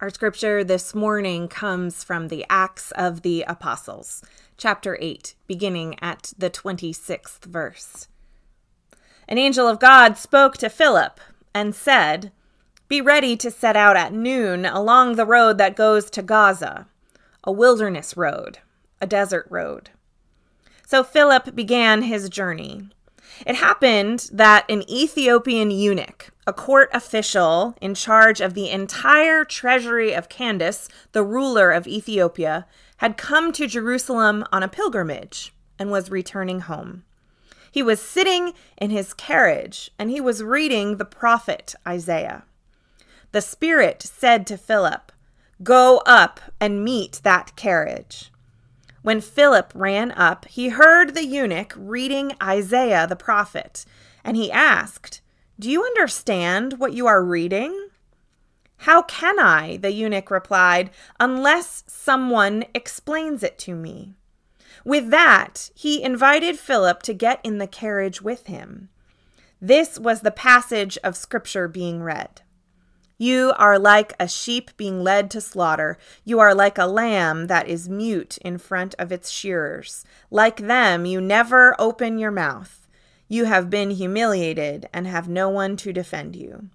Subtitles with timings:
[0.00, 4.24] Our scripture this morning comes from the Acts of the Apostles,
[4.56, 8.08] chapter 8, beginning at the 26th verse.
[9.28, 11.20] An angel of God spoke to Philip
[11.54, 12.32] and said,
[12.88, 16.88] Be ready to set out at noon along the road that goes to Gaza,
[17.44, 18.58] a wilderness road,
[19.00, 19.90] a desert road.
[20.84, 22.88] So Philip began his journey.
[23.46, 30.12] It happened that an Ethiopian eunuch, a court official in charge of the entire treasury
[30.12, 32.66] of Candace, the ruler of Ethiopia,
[32.98, 37.04] had come to Jerusalem on a pilgrimage and was returning home.
[37.70, 42.44] He was sitting in his carriage and he was reading the prophet Isaiah.
[43.32, 45.10] The Spirit said to Philip,
[45.62, 48.30] Go up and meet that carriage.
[49.02, 53.84] When Philip ran up, he heard the eunuch reading Isaiah the prophet,
[54.22, 55.20] and he asked,
[55.58, 57.88] Do you understand what you are reading?
[58.78, 60.90] How can I, the eunuch replied,
[61.20, 64.14] unless someone explains it to me?
[64.84, 68.88] With that, he invited Philip to get in the carriage with him.
[69.60, 72.42] This was the passage of Scripture being read.
[73.16, 75.98] You are like a sheep being led to slaughter.
[76.24, 80.04] You are like a lamb that is mute in front of its shearers.
[80.32, 82.83] Like them, you never open your mouth.
[83.28, 86.68] You have been humiliated and have no one to defend you.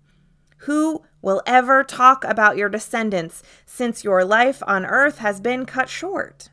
[0.63, 5.89] Who will ever talk about your descendants since your life on earth has been cut
[5.89, 6.49] short?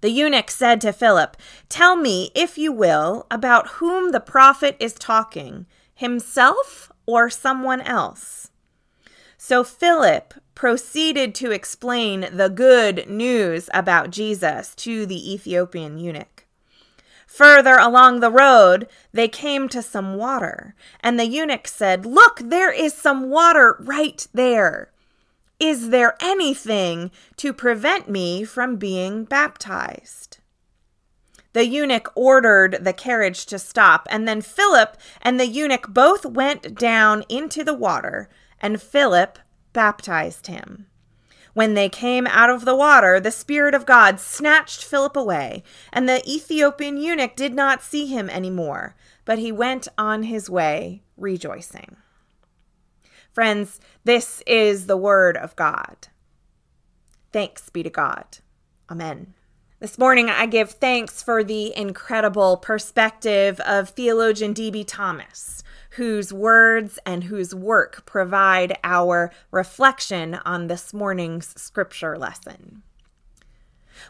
[0.00, 1.36] The eunuch said to Philip,
[1.68, 8.50] Tell me, if you will, about whom the prophet is talking, himself or someone else?
[9.36, 16.39] So Philip proceeded to explain the good news about Jesus to the Ethiopian eunuch.
[17.30, 22.72] Further along the road, they came to some water, and the eunuch said, Look, there
[22.72, 24.90] is some water right there.
[25.60, 30.38] Is there anything to prevent me from being baptized?
[31.52, 36.74] The eunuch ordered the carriage to stop, and then Philip and the eunuch both went
[36.74, 38.28] down into the water
[38.60, 39.38] and Philip
[39.72, 40.88] baptized him.
[41.52, 45.62] When they came out of the water, the Spirit of God snatched Philip away,
[45.92, 48.94] and the Ethiopian eunuch did not see him any more,
[49.24, 51.96] but he went on his way rejoicing.
[53.32, 56.08] Friends, this is the word of God.
[57.32, 58.38] Thanks be to God.
[58.90, 59.34] Amen.
[59.80, 65.62] This morning, I give thanks for the incredible perspective of theologian Debie Thomas
[65.94, 72.82] whose words and whose work provide our reflection on this morning's scripture lesson.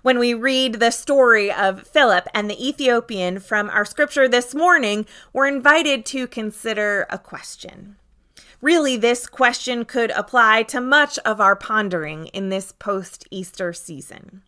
[0.02, 5.06] When we read the story of Philip and the Ethiopian from our scripture this morning,
[5.32, 7.96] we're invited to consider a question.
[8.60, 14.42] Really, this question could apply to much of our pondering in this post Easter season.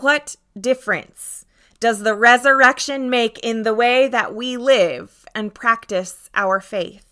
[0.00, 1.44] What difference
[1.78, 7.06] does the resurrection make in the way that we live and practice our faith?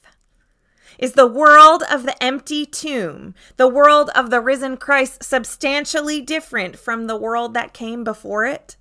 [0.99, 6.79] Is the world of the empty tomb, the world of the risen Christ, substantially different
[6.79, 8.77] from the world that came before it?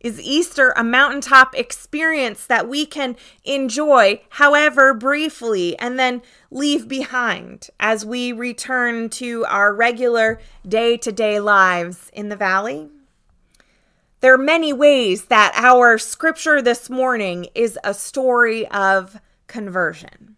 [0.00, 7.68] Is Easter a mountaintop experience that we can enjoy, however briefly, and then leave behind
[7.78, 12.88] as we return to our regular day to day lives in the valley?
[14.22, 20.36] There are many ways that our scripture this morning is a story of conversion.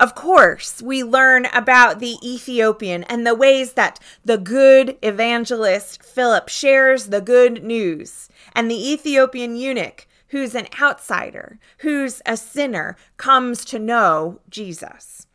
[0.00, 6.48] Of course, we learn about the Ethiopian and the ways that the good evangelist Philip
[6.48, 13.66] shares the good news, and the Ethiopian eunuch, who's an outsider, who's a sinner, comes
[13.66, 15.26] to know Jesus.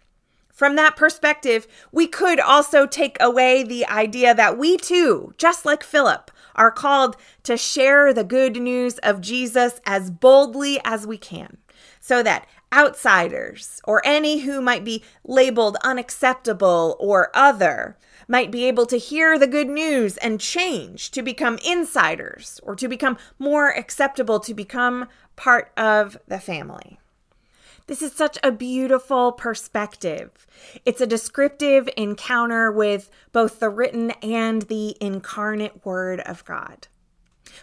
[0.51, 5.83] From that perspective, we could also take away the idea that we too, just like
[5.83, 11.57] Philip, are called to share the good news of Jesus as boldly as we can,
[11.99, 18.85] so that outsiders or any who might be labeled unacceptable or other might be able
[18.87, 24.39] to hear the good news and change to become insiders or to become more acceptable,
[24.39, 26.99] to become part of the family.
[27.87, 30.47] This is such a beautiful perspective.
[30.85, 36.87] It's a descriptive encounter with both the written and the incarnate Word of God.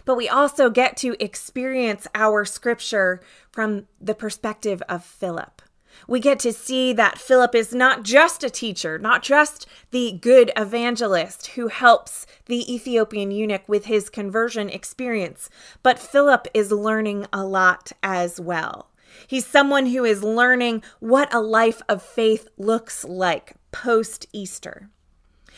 [0.05, 3.21] But we also get to experience our scripture
[3.51, 5.61] from the perspective of Philip.
[6.07, 10.51] We get to see that Philip is not just a teacher, not just the good
[10.55, 15.49] evangelist who helps the Ethiopian eunuch with his conversion experience,
[15.83, 18.89] but Philip is learning a lot as well.
[19.27, 24.89] He's someone who is learning what a life of faith looks like post Easter.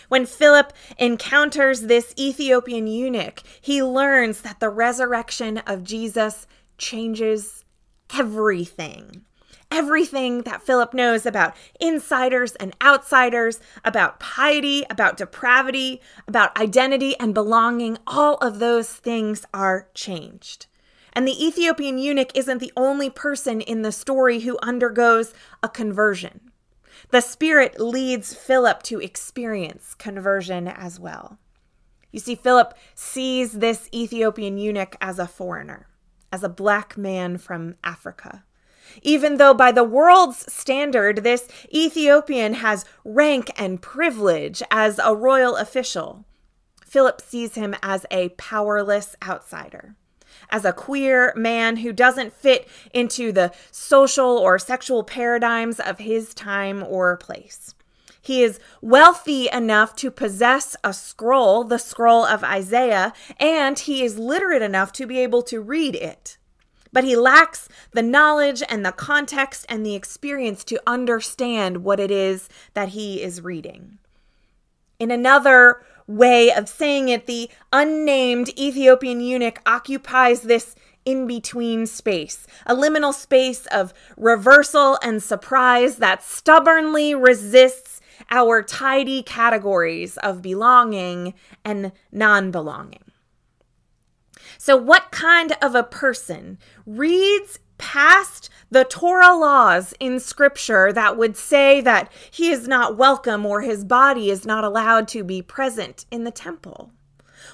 [0.08, 6.48] When Philip encounters this Ethiopian eunuch, he learns that the resurrection of Jesus
[6.78, 7.66] changes
[8.14, 9.26] everything.
[9.72, 17.34] Everything that Philip knows about insiders and outsiders, about piety, about depravity, about identity and
[17.34, 20.68] belonging, all of those things are changed.
[21.16, 25.34] And the Ethiopian eunuch isn't the only person in the story who undergoes
[25.64, 26.52] a conversion.
[27.10, 31.40] The Spirit leads Philip to experience conversion as well.
[32.12, 35.88] You see, Philip sees this Ethiopian eunuch as a foreigner,
[36.34, 38.44] as a black man from Africa.
[39.02, 45.56] Even though, by the world's standard, this Ethiopian has rank and privilege as a royal
[45.56, 46.26] official,
[46.86, 49.96] Philip sees him as a powerless outsider
[50.50, 56.34] as a queer man who doesn't fit into the social or sexual paradigms of his
[56.34, 57.74] time or place.
[58.22, 64.18] He is wealthy enough to possess a scroll, the scroll of Isaiah, and he is
[64.18, 66.40] literate enough to be able to read it.
[66.92, 72.10] But he lacks the knowledge and the context and the experience to understand what it
[72.10, 74.00] is that he is reading.
[75.00, 82.48] In another way of saying it, the unnamed Ethiopian eunuch occupies this in between space,
[82.66, 88.02] a liminal space of reversal and surprise that stubbornly resists
[88.32, 91.34] our tidy categories of belonging
[91.64, 93.04] and non belonging.
[94.58, 101.38] So, what kind of a person reads past the Torah laws in scripture that would
[101.38, 106.06] say that he is not welcome or his body is not allowed to be present
[106.12, 106.92] in the temple?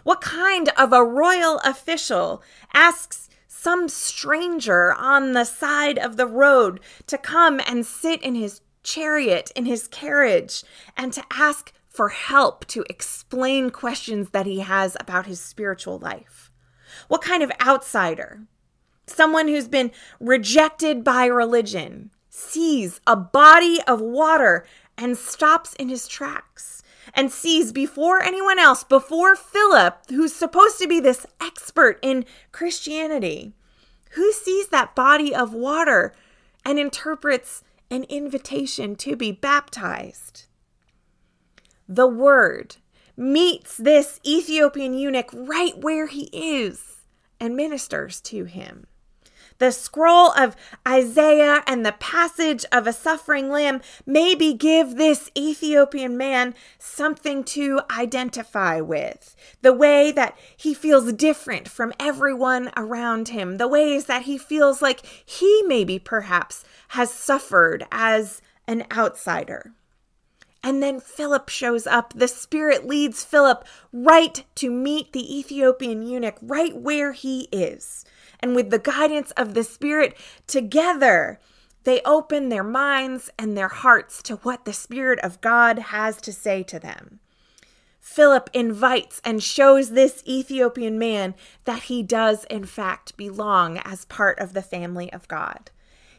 [0.04, 2.42] What kind of a royal official
[2.74, 8.62] asks some stranger on the side of the road to come and sit in his
[8.84, 10.64] chariot, in his carriage,
[10.98, 16.50] and to ask for help to explain questions that he has about his spiritual life?
[17.08, 18.42] What kind of outsider
[19.12, 24.66] someone who's been rejected by religion, sees a body of water
[24.98, 30.88] and stops in his tracks and sees before anyone else, before Philip, who's supposed to
[30.88, 33.54] be this expert in Christianity,
[34.12, 36.14] who sees that body of water
[36.66, 40.46] and interprets an invitation to be baptized.
[41.88, 42.78] The word
[43.18, 47.02] meets this Ethiopian eunuch right where he is
[47.40, 48.86] and ministers to him.
[49.62, 50.56] The scroll of
[50.88, 57.82] Isaiah and the passage of a suffering lamb maybe give this Ethiopian man something to
[57.96, 59.36] identify with.
[59.62, 64.82] The way that he feels different from everyone around him, the ways that he feels
[64.82, 69.76] like he maybe perhaps has suffered as an outsider.
[70.64, 72.14] And then Philip shows up.
[72.16, 78.06] The Spirit leads Philip right to meet the Ethiopian eunuch right where he is
[78.42, 80.18] and with the guidance of the Spirit
[80.48, 81.40] together,
[81.84, 86.34] they open their minds and their hearts to what the Spirit of God has to
[86.34, 87.20] say to them.
[88.00, 91.36] Philip invites and shows this Ethiopian man
[91.66, 95.70] that he does, in fact, belong as part of the family of God.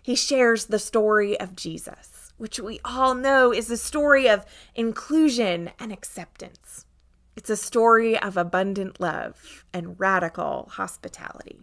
[0.01, 2.12] He shares the story of Jesus,
[2.43, 4.45] which we all know is a story of
[4.75, 6.87] inclusion and acceptance.
[7.37, 11.61] It's a story of abundant love and radical hospitality.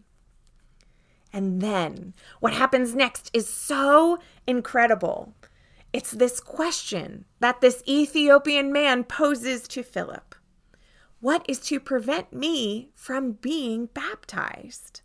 [1.34, 5.34] And then what happens next is so incredible.
[5.92, 10.34] It's this question that this Ethiopian man poses to Philip
[11.20, 15.02] What is to prevent me from being baptized?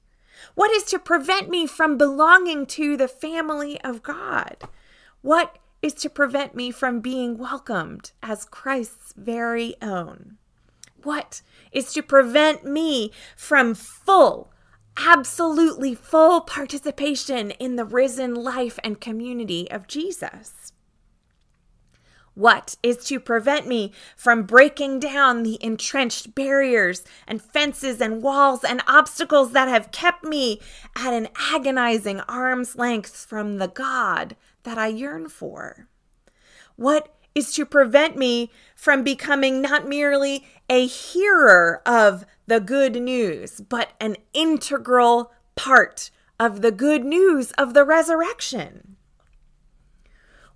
[0.54, 4.68] What is to prevent me from belonging to the family of God?
[5.20, 10.38] What is to prevent me from being welcomed as Christ's very own?
[11.02, 14.50] What is to prevent me from full
[14.96, 20.72] absolutely full participation in the risen life and community of Jesus?
[22.34, 28.64] What is to prevent me from breaking down the entrenched barriers and fences and walls
[28.64, 30.60] and obstacles that have kept me
[30.96, 35.88] at an agonizing arm's length from the God that I yearn for?
[36.76, 43.60] What is to prevent me from becoming not merely a hearer of the good news,
[43.60, 48.96] but an integral part of the good news of the resurrection.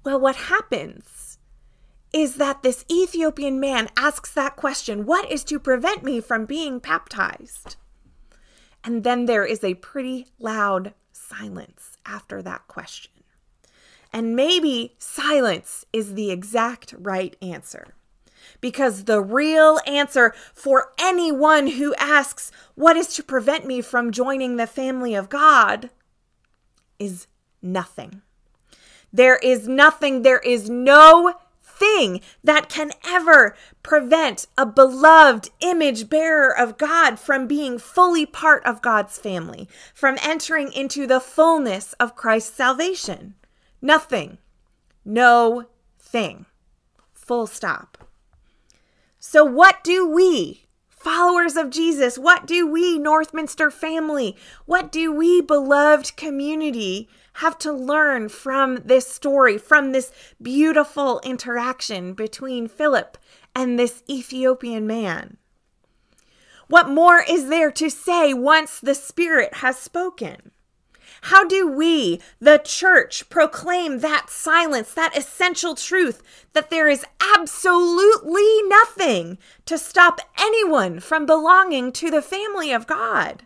[0.05, 1.18] Well, what happens
[2.13, 6.79] is that this Ethiopian man asks that question What is to prevent me from being
[6.79, 7.77] baptized?
[8.85, 13.13] And then there is a pretty loud silence after that question.
[14.13, 17.95] And maybe silence is the exact right answer.
[18.61, 24.57] Because the real answer for anyone who asks, What is to prevent me from joining
[24.57, 25.91] the family of God?
[26.99, 27.27] is
[27.63, 28.23] nothing.
[29.13, 31.35] There is nothing, there is no
[31.79, 38.65] thing that can ever prevent a beloved image bearer of God from being fully part
[38.65, 43.35] of God's family, from entering into the fullness of Christ's salvation.
[43.81, 44.39] Nothing.
[45.05, 45.67] No
[45.99, 46.47] thing.
[47.13, 47.99] Full stop.
[49.19, 55.41] So, what do we, followers of Jesus, what do we, Northminster family, what do we,
[55.41, 57.09] beloved community,
[57.39, 60.11] have to learn from this story, from this
[60.43, 63.17] beautiful interaction between Philip
[63.55, 65.37] and this Ethiopian man.
[66.67, 70.51] What more is there to say once the Spirit has spoken?
[71.23, 76.23] How do we, the church, proclaim that silence, that essential truth
[76.55, 77.05] that there is
[77.37, 83.45] absolutely nothing to stop anyone from belonging to the family of God?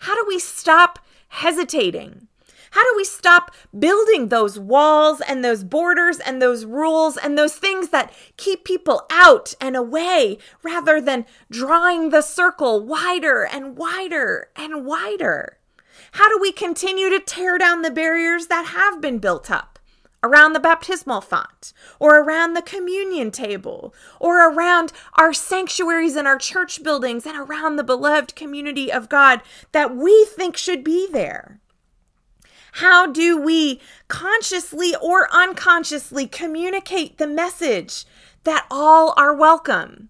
[0.00, 2.28] How do we stop hesitating?
[2.70, 7.56] How do we stop building those walls and those borders and those rules and those
[7.56, 14.50] things that keep people out and away rather than drawing the circle wider and wider
[14.54, 15.58] and wider?
[16.12, 19.78] How do we continue to tear down the barriers that have been built up?
[20.22, 26.36] around the baptismal font, or around the communion table, or around our sanctuaries and our
[26.36, 29.40] church buildings, and around the beloved community of God
[29.72, 31.59] that we think should be there.
[32.72, 38.04] How do we consciously or unconsciously communicate the message
[38.44, 40.08] that all are welcome?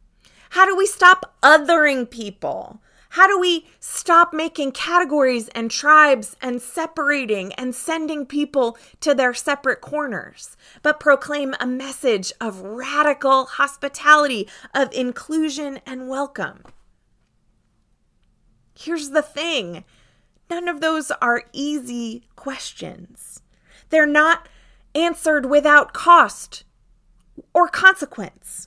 [0.51, 2.81] How do we stop othering people?
[3.15, 9.35] How do we stop making categories and tribes and separating and sending people to their
[9.35, 16.63] separate corners, but proclaim a message of radical hospitality, of inclusion and welcome?
[18.79, 19.85] Here's the thing
[20.51, 23.41] None of those are easy questions.
[23.91, 24.49] They're not
[24.97, 26.65] answered without cost
[27.55, 28.67] or consequence.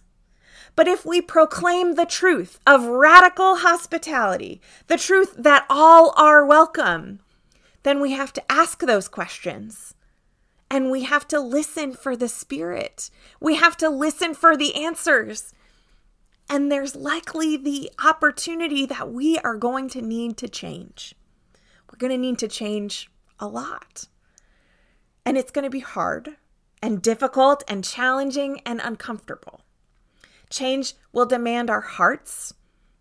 [0.77, 7.19] But if we proclaim the truth of radical hospitality, the truth that all are welcome,
[7.83, 9.93] then we have to ask those questions.
[10.71, 13.11] And we have to listen for the Spirit.
[13.41, 15.53] We have to listen for the answers.
[16.49, 21.13] And there's likely the opportunity that we are going to need to change
[22.03, 24.07] going to need to change a lot.
[25.25, 26.35] And it's going to be hard
[26.81, 29.61] and difficult and challenging and uncomfortable.
[30.49, 32.53] Change will demand our hearts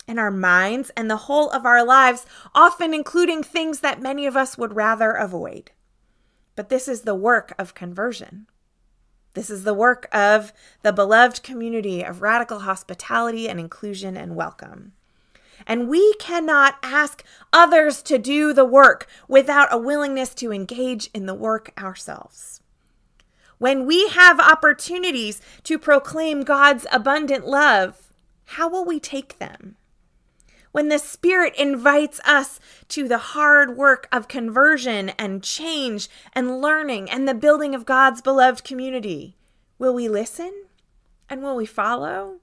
[0.06, 4.36] and our minds and the whole of our lives, often including things that many of
[4.36, 5.72] us would rather avoid.
[6.54, 8.46] But this is the work of conversion.
[9.34, 14.92] This is the work of the beloved community of radical hospitality and inclusion and welcome.
[15.66, 21.26] And we cannot ask others to do the work without a willingness to engage in
[21.26, 22.60] the work ourselves.
[23.58, 28.12] When we have opportunities to proclaim God's abundant love,
[28.44, 29.76] how will we take them?
[30.72, 37.10] When the Spirit invites us to the hard work of conversion and change and learning
[37.10, 39.36] and the building of God's beloved community,
[39.78, 40.64] will we listen
[41.28, 42.40] and will we follow?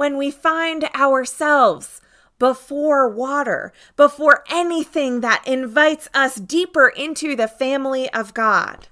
[0.00, 2.00] When we find ourselves
[2.38, 8.88] before water, before anything that invites us deeper into the family of God?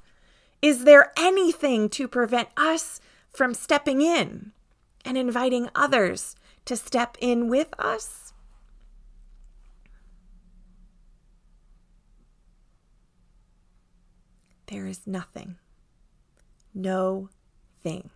[0.61, 3.01] Is there anything to prevent us
[3.31, 4.53] from stepping in
[5.03, 6.37] and inviting others
[6.67, 8.35] to step in with us?
[14.67, 15.57] There is nothing,
[16.75, 17.31] no
[17.83, 18.11] thing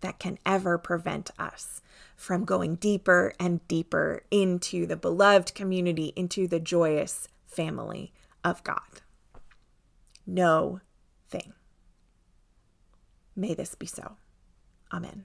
[0.00, 1.80] that can ever prevent us
[2.16, 8.12] from going deeper and deeper into the beloved community, into the joyous family
[8.44, 9.02] of God.
[10.26, 10.80] No
[11.28, 11.52] thing.
[13.34, 14.16] May this be so.
[14.92, 15.24] Amen.